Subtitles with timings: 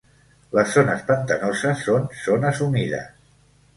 [0.59, 3.13] Les zones pantanoses són zones humides.